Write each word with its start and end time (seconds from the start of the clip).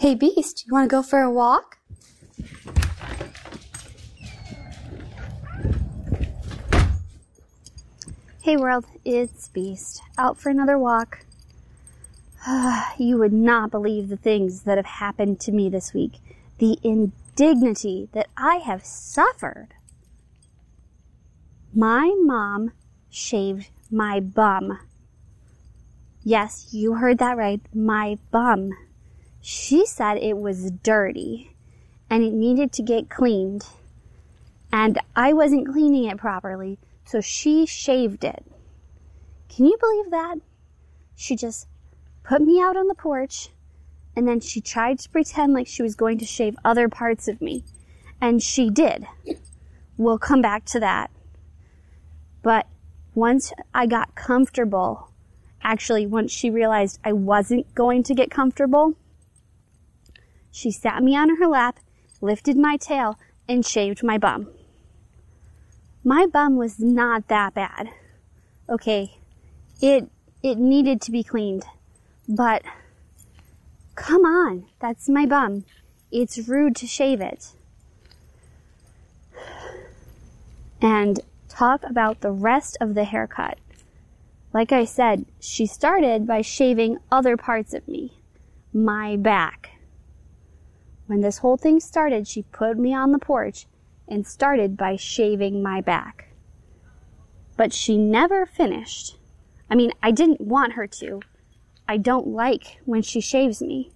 Hey, 0.00 0.14
Beast, 0.14 0.64
you 0.64 0.72
want 0.72 0.88
to 0.88 0.94
go 0.94 1.02
for 1.02 1.22
a 1.22 1.28
walk? 1.28 1.76
Hey, 8.40 8.56
world, 8.56 8.84
it's 9.04 9.48
Beast. 9.48 10.00
Out 10.16 10.38
for 10.38 10.50
another 10.50 10.78
walk. 10.78 11.26
you 12.96 13.18
would 13.18 13.32
not 13.32 13.72
believe 13.72 14.08
the 14.08 14.16
things 14.16 14.62
that 14.62 14.78
have 14.78 14.86
happened 14.86 15.40
to 15.40 15.50
me 15.50 15.68
this 15.68 15.92
week. 15.92 16.20
The 16.58 16.78
indignity 16.84 18.08
that 18.12 18.28
I 18.36 18.58
have 18.58 18.84
suffered. 18.84 19.74
My 21.74 22.14
mom 22.22 22.70
shaved 23.10 23.70
my 23.90 24.20
bum. 24.20 24.78
Yes, 26.22 26.68
you 26.70 26.94
heard 26.94 27.18
that 27.18 27.36
right. 27.36 27.60
My 27.74 28.18
bum. 28.30 28.70
She 29.40 29.86
said 29.86 30.18
it 30.18 30.36
was 30.36 30.70
dirty 30.70 31.56
and 32.10 32.22
it 32.22 32.32
needed 32.32 32.72
to 32.72 32.82
get 32.82 33.08
cleaned. 33.08 33.66
And 34.72 34.98
I 35.16 35.32
wasn't 35.32 35.68
cleaning 35.68 36.04
it 36.04 36.18
properly, 36.18 36.78
so 37.04 37.20
she 37.20 37.64
shaved 37.64 38.24
it. 38.24 38.44
Can 39.48 39.66
you 39.66 39.76
believe 39.80 40.10
that? 40.10 40.38
She 41.16 41.36
just 41.36 41.66
put 42.22 42.42
me 42.42 42.60
out 42.60 42.76
on 42.76 42.86
the 42.86 42.94
porch 42.94 43.48
and 44.14 44.26
then 44.26 44.40
she 44.40 44.60
tried 44.60 44.98
to 44.98 45.08
pretend 45.08 45.52
like 45.52 45.66
she 45.66 45.82
was 45.82 45.94
going 45.94 46.18
to 46.18 46.24
shave 46.24 46.56
other 46.64 46.88
parts 46.88 47.28
of 47.28 47.40
me. 47.40 47.64
And 48.20 48.42
she 48.42 48.68
did. 48.68 49.06
We'll 49.96 50.18
come 50.18 50.42
back 50.42 50.64
to 50.66 50.80
that. 50.80 51.10
But 52.42 52.66
once 53.14 53.52
I 53.72 53.86
got 53.86 54.14
comfortable, 54.14 55.12
actually, 55.62 56.06
once 56.06 56.32
she 56.32 56.50
realized 56.50 56.98
I 57.04 57.12
wasn't 57.12 57.72
going 57.74 58.02
to 58.04 58.14
get 58.14 58.30
comfortable, 58.30 58.94
she 60.50 60.70
sat 60.70 61.02
me 61.02 61.16
on 61.16 61.36
her 61.36 61.46
lap, 61.46 61.78
lifted 62.20 62.56
my 62.56 62.76
tail, 62.76 63.18
and 63.48 63.64
shaved 63.64 64.02
my 64.02 64.18
bum. 64.18 64.48
My 66.04 66.26
bum 66.26 66.56
was 66.56 66.78
not 66.78 67.28
that 67.28 67.54
bad. 67.54 67.90
Okay, 68.68 69.18
it, 69.80 70.08
it 70.42 70.58
needed 70.58 71.00
to 71.02 71.10
be 71.10 71.22
cleaned, 71.22 71.64
but 72.28 72.62
come 73.94 74.24
on, 74.24 74.66
that's 74.78 75.08
my 75.08 75.26
bum. 75.26 75.64
It's 76.10 76.48
rude 76.48 76.76
to 76.76 76.86
shave 76.86 77.20
it. 77.20 77.52
And 80.80 81.20
talk 81.48 81.82
about 81.84 82.20
the 82.20 82.30
rest 82.30 82.76
of 82.80 82.94
the 82.94 83.04
haircut. 83.04 83.58
Like 84.52 84.72
I 84.72 84.84
said, 84.84 85.26
she 85.40 85.66
started 85.66 86.26
by 86.26 86.40
shaving 86.40 86.98
other 87.10 87.36
parts 87.36 87.74
of 87.74 87.86
me. 87.86 88.12
My 88.72 89.16
back. 89.16 89.77
When 91.08 91.20
this 91.20 91.38
whole 91.38 91.56
thing 91.56 91.80
started, 91.80 92.28
she 92.28 92.42
put 92.42 92.78
me 92.78 92.94
on 92.94 93.10
the 93.10 93.18
porch 93.18 93.66
and 94.06 94.24
started 94.24 94.76
by 94.76 94.94
shaving 94.94 95.60
my 95.60 95.80
back. 95.80 96.28
But 97.56 97.72
she 97.72 97.98
never 97.98 98.46
finished. 98.46 99.18
I 99.68 99.74
mean, 99.74 99.90
I 100.00 100.12
didn't 100.12 100.40
want 100.40 100.74
her 100.74 100.86
to. 100.86 101.20
I 101.88 101.96
don't 101.96 102.28
like 102.28 102.78
when 102.84 103.02
she 103.02 103.20
shaves 103.20 103.60
me. 103.60 103.90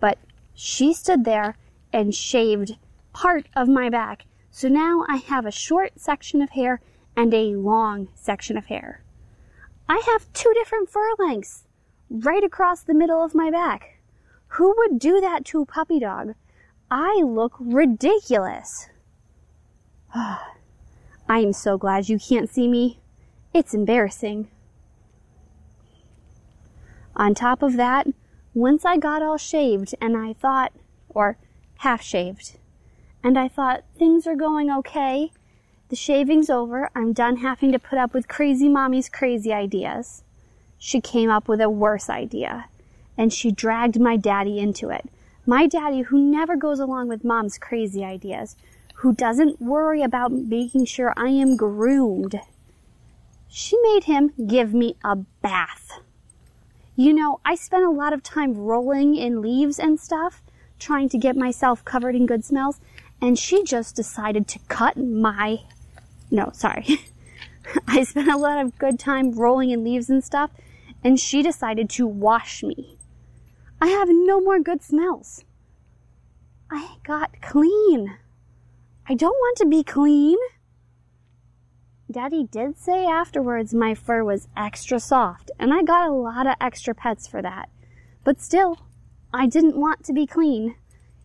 But 0.00 0.16
she 0.54 0.94
stood 0.94 1.26
there 1.26 1.56
and 1.92 2.14
shaved 2.14 2.78
part 3.12 3.46
of 3.54 3.68
my 3.68 3.90
back 3.90 4.24
so 4.56 4.68
now 4.68 5.04
I 5.06 5.16
have 5.16 5.44
a 5.44 5.50
short 5.50 6.00
section 6.00 6.40
of 6.40 6.48
hair 6.48 6.80
and 7.14 7.34
a 7.34 7.56
long 7.56 8.08
section 8.14 8.56
of 8.56 8.64
hair. 8.64 9.04
I 9.86 10.02
have 10.06 10.32
two 10.32 10.50
different 10.54 10.88
fur 10.88 11.12
lengths 11.18 11.64
right 12.08 12.42
across 12.42 12.80
the 12.80 12.94
middle 12.94 13.22
of 13.22 13.34
my 13.34 13.50
back. 13.50 13.95
Who 14.56 14.74
would 14.78 14.98
do 14.98 15.20
that 15.20 15.44
to 15.46 15.60
a 15.60 15.66
puppy 15.66 15.98
dog? 15.98 16.34
I 16.90 17.20
look 17.22 17.56
ridiculous. 17.60 18.88
I 20.14 20.40
am 21.28 21.52
so 21.52 21.76
glad 21.76 22.08
you 22.08 22.18
can't 22.18 22.48
see 22.48 22.66
me. 22.66 22.98
It's 23.52 23.74
embarrassing. 23.74 24.48
On 27.14 27.34
top 27.34 27.62
of 27.62 27.76
that, 27.76 28.06
once 28.54 28.86
I 28.86 28.96
got 28.96 29.20
all 29.20 29.36
shaved 29.36 29.94
and 30.00 30.16
I 30.16 30.32
thought, 30.32 30.72
or 31.10 31.36
half 31.80 32.00
shaved, 32.00 32.56
and 33.22 33.38
I 33.38 33.48
thought 33.48 33.84
things 33.98 34.26
are 34.26 34.36
going 34.36 34.70
okay. 34.70 35.32
The 35.90 35.96
shaving's 35.96 36.48
over. 36.48 36.88
I'm 36.94 37.12
done 37.12 37.38
having 37.38 37.72
to 37.72 37.78
put 37.78 37.98
up 37.98 38.14
with 38.14 38.26
crazy 38.26 38.70
mommy's 38.70 39.10
crazy 39.10 39.52
ideas. 39.52 40.24
She 40.78 41.02
came 41.02 41.28
up 41.28 41.46
with 41.46 41.60
a 41.60 41.68
worse 41.68 42.08
idea, 42.08 42.70
and 43.16 43.32
she 43.32 43.50
dragged 43.50 44.00
my 44.00 44.16
daddy 44.16 44.58
into 44.58 44.90
it. 44.90 45.08
My 45.46 45.66
daddy, 45.66 46.02
who 46.02 46.18
never 46.18 46.56
goes 46.56 46.80
along 46.80 47.08
with 47.08 47.24
mom's 47.24 47.58
crazy 47.58 48.04
ideas, 48.04 48.56
who 48.96 49.12
doesn't 49.12 49.60
worry 49.60 50.02
about 50.02 50.32
making 50.32 50.86
sure 50.86 51.12
I 51.16 51.28
am 51.28 51.56
groomed. 51.56 52.40
She 53.48 53.76
made 53.82 54.04
him 54.04 54.32
give 54.46 54.74
me 54.74 54.96
a 55.04 55.16
bath. 55.16 56.00
You 56.96 57.12
know, 57.12 57.40
I 57.44 57.54
spent 57.54 57.84
a 57.84 57.90
lot 57.90 58.12
of 58.12 58.22
time 58.22 58.54
rolling 58.54 59.14
in 59.14 59.42
leaves 59.42 59.78
and 59.78 60.00
stuff, 60.00 60.42
trying 60.78 61.08
to 61.10 61.18
get 61.18 61.36
myself 61.36 61.84
covered 61.84 62.16
in 62.16 62.26
good 62.26 62.44
smells, 62.44 62.80
and 63.20 63.38
she 63.38 63.62
just 63.64 63.94
decided 63.94 64.48
to 64.48 64.58
cut 64.68 64.96
my, 64.96 65.60
no, 66.30 66.50
sorry. 66.54 66.86
I 67.86 68.04
spent 68.04 68.30
a 68.30 68.36
lot 68.36 68.64
of 68.64 68.78
good 68.78 68.98
time 68.98 69.32
rolling 69.32 69.70
in 69.70 69.84
leaves 69.84 70.08
and 70.08 70.24
stuff, 70.24 70.50
and 71.04 71.20
she 71.20 71.42
decided 71.42 71.90
to 71.90 72.06
wash 72.06 72.62
me. 72.62 72.96
I 73.80 73.88
have 73.88 74.08
no 74.10 74.40
more 74.40 74.60
good 74.60 74.82
smells. 74.82 75.44
I 76.70 76.96
got 77.04 77.40
clean. 77.42 78.16
I 79.08 79.14
don't 79.14 79.34
want 79.34 79.58
to 79.58 79.66
be 79.66 79.84
clean. 79.84 80.38
Daddy 82.10 82.44
did 82.44 82.78
say 82.78 83.04
afterwards 83.04 83.74
my 83.74 83.94
fur 83.94 84.24
was 84.24 84.48
extra 84.56 84.98
soft, 84.98 85.50
and 85.58 85.74
I 85.74 85.82
got 85.82 86.08
a 86.08 86.12
lot 86.12 86.46
of 86.46 86.54
extra 86.60 86.94
pets 86.94 87.26
for 87.26 87.42
that. 87.42 87.68
But 88.24 88.40
still, 88.40 88.78
I 89.32 89.46
didn't 89.46 89.76
want 89.76 90.04
to 90.04 90.12
be 90.12 90.26
clean. 90.26 90.76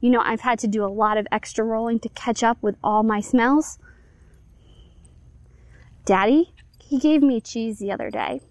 You 0.00 0.10
know, 0.10 0.20
I've 0.20 0.42
had 0.42 0.58
to 0.60 0.68
do 0.68 0.84
a 0.84 0.86
lot 0.86 1.16
of 1.16 1.26
extra 1.32 1.64
rolling 1.64 1.98
to 2.00 2.08
catch 2.10 2.42
up 2.42 2.58
with 2.60 2.76
all 2.84 3.02
my 3.02 3.20
smells. 3.20 3.78
Daddy, 6.04 6.52
he 6.78 6.98
gave 6.98 7.22
me 7.22 7.40
cheese 7.40 7.78
the 7.78 7.90
other 7.90 8.10
day, 8.10 8.42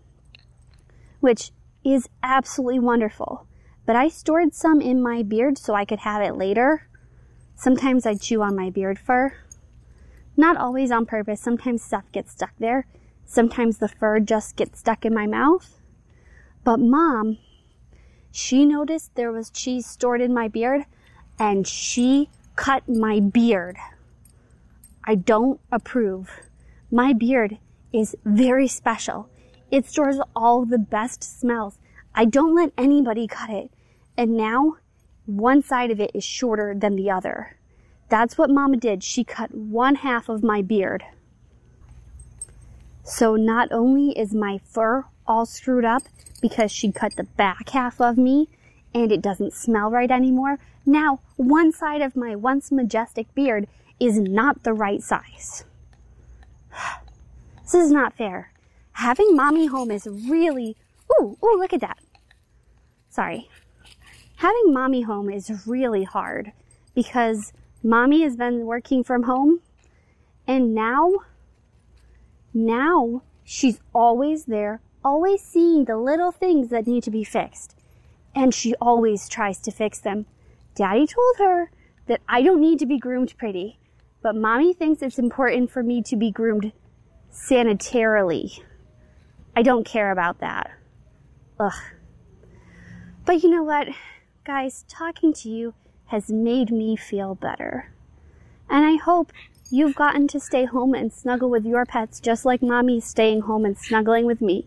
which 1.19 1.51
is 1.85 2.09
absolutely 2.23 2.79
wonderful. 2.79 3.45
But 3.85 3.95
I 3.95 4.07
stored 4.07 4.53
some 4.53 4.81
in 4.81 5.01
my 5.01 5.23
beard 5.23 5.57
so 5.57 5.73
I 5.73 5.85
could 5.85 5.99
have 5.99 6.21
it 6.21 6.37
later. 6.37 6.87
Sometimes 7.55 8.05
I 8.05 8.15
chew 8.15 8.41
on 8.41 8.55
my 8.55 8.69
beard 8.69 8.97
fur. 8.97 9.33
Not 10.35 10.57
always 10.57 10.91
on 10.91 11.05
purpose. 11.05 11.41
Sometimes 11.41 11.83
stuff 11.83 12.05
gets 12.11 12.31
stuck 12.31 12.53
there. 12.59 12.87
Sometimes 13.25 13.77
the 13.77 13.87
fur 13.87 14.19
just 14.19 14.55
gets 14.55 14.79
stuck 14.79 15.05
in 15.05 15.13
my 15.13 15.27
mouth. 15.27 15.81
But 16.63 16.79
mom, 16.79 17.37
she 18.31 18.65
noticed 18.65 19.15
there 19.15 19.31
was 19.31 19.49
cheese 19.49 19.85
stored 19.85 20.21
in 20.21 20.33
my 20.33 20.47
beard 20.47 20.85
and 21.37 21.67
she 21.67 22.29
cut 22.55 22.87
my 22.87 23.19
beard. 23.19 23.77
I 25.03 25.15
don't 25.15 25.59
approve. 25.71 26.31
My 26.91 27.13
beard 27.13 27.57
is 27.91 28.15
very 28.23 28.67
special. 28.67 29.29
It 29.69 29.87
stores 29.87 30.19
all 30.35 30.65
the 30.65 30.77
best 30.77 31.23
smells. 31.23 31.77
I 32.15 32.25
don't 32.25 32.55
let 32.55 32.71
anybody 32.77 33.27
cut 33.27 33.49
it. 33.49 33.71
And 34.17 34.37
now 34.37 34.77
one 35.25 35.61
side 35.61 35.91
of 35.91 35.99
it 35.99 36.11
is 36.13 36.23
shorter 36.23 36.75
than 36.75 36.95
the 36.95 37.09
other. 37.09 37.57
That's 38.09 38.37
what 38.37 38.49
mama 38.49 38.77
did. 38.77 39.03
She 39.03 39.23
cut 39.23 39.53
one 39.55 39.95
half 39.95 40.29
of 40.29 40.43
my 40.43 40.61
beard. 40.61 41.03
So 43.03 43.35
not 43.35 43.71
only 43.71 44.17
is 44.17 44.33
my 44.33 44.59
fur 44.63 45.05
all 45.25 45.45
screwed 45.45 45.85
up 45.85 46.03
because 46.41 46.71
she 46.71 46.91
cut 46.91 47.15
the 47.15 47.23
back 47.23 47.69
half 47.69 47.99
of 47.99 48.17
me 48.17 48.49
and 48.93 49.11
it 49.11 49.21
doesn't 49.21 49.53
smell 49.53 49.89
right 49.89 50.11
anymore, 50.11 50.59
now, 50.85 51.21
one 51.37 51.71
side 51.71 52.01
of 52.01 52.15
my 52.15 52.35
once 52.35 52.71
majestic 52.71 53.33
beard 53.33 53.67
is 53.99 54.19
not 54.19 54.63
the 54.63 54.73
right 54.73 55.01
size. 55.01 55.65
This 57.63 57.85
is 57.85 57.91
not 57.91 58.13
fair. 58.13 58.51
Having 58.91 59.35
mommy 59.35 59.67
home 59.67 59.89
is 59.89 60.05
really, 60.05 60.75
ooh, 61.23 61.37
ooh, 61.43 61.57
look 61.57 61.73
at 61.73 61.81
that. 61.81 61.97
Sorry. 63.09 63.49
Having 64.37 64.73
mommy 64.73 65.03
home 65.03 65.29
is 65.29 65.67
really 65.67 66.03
hard 66.03 66.51
because 66.93 67.53
mommy 67.81 68.23
has 68.23 68.35
been 68.35 68.65
working 68.65 69.03
from 69.03 69.23
home 69.23 69.61
and 70.47 70.73
now, 70.73 71.11
now 72.53 73.21
she's 73.43 73.79
always 73.93 74.45
there, 74.45 74.81
always 75.03 75.41
seeing 75.41 75.85
the 75.85 75.97
little 75.97 76.31
things 76.31 76.69
that 76.69 76.87
need 76.87 77.03
to 77.03 77.11
be 77.11 77.23
fixed. 77.23 77.75
And 78.35 78.53
she 78.53 78.73
always 78.81 79.29
tries 79.29 79.59
to 79.61 79.71
fix 79.71 79.99
them 79.99 80.25
Daddy 80.75 81.05
told 81.05 81.37
her 81.37 81.71
that 82.07 82.21
I 82.27 82.41
don't 82.41 82.59
need 82.59 82.79
to 82.79 82.85
be 82.85 82.97
groomed 82.97 83.37
pretty, 83.37 83.77
but 84.21 84.35
mommy 84.35 84.73
thinks 84.73 85.01
it's 85.01 85.19
important 85.19 85.69
for 85.69 85.83
me 85.83 86.01
to 86.03 86.15
be 86.15 86.31
groomed 86.31 86.71
sanitarily. 87.31 88.59
I 89.55 89.61
don't 89.61 89.85
care 89.85 90.11
about 90.11 90.39
that. 90.39 90.71
Ugh. 91.63 91.73
But 93.25 93.43
you 93.43 93.49
know 93.49 93.63
what? 93.63 93.87
guys, 94.45 94.83
talking 94.89 95.31
to 95.31 95.49
you 95.49 95.73
has 96.07 96.29
made 96.29 96.69
me 96.69 96.97
feel 96.97 97.33
better. 97.35 97.91
And 98.69 98.85
I 98.85 98.97
hope 98.97 99.31
you've 99.71 99.95
gotten 99.95 100.27
to 100.29 100.39
stay 100.39 100.65
home 100.65 100.93
and 100.93 101.13
snuggle 101.13 101.49
with 101.49 101.65
your 101.65 101.85
pets 101.85 102.19
just 102.19 102.43
like 102.43 102.61
mommy's 102.61 103.05
staying 103.05 103.41
home 103.41 103.63
and 103.63 103.77
snuggling 103.77 104.25
with 104.25 104.41
me. 104.41 104.65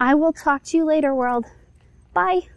I 0.00 0.14
will 0.14 0.32
talk 0.32 0.64
to 0.64 0.76
you 0.76 0.84
later, 0.84 1.14
world. 1.14 1.46
Bye. 2.12 2.48